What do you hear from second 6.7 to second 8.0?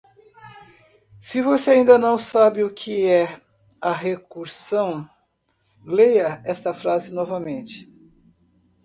frase novamente.